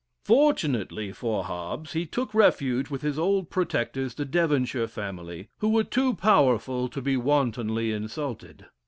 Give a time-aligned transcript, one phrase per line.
[0.25, 5.83] Fortunately for Hobbes, he took refuge with his old protectors, the Devonshire family, who were
[5.83, 8.65] too powerful to be wantonly insulted.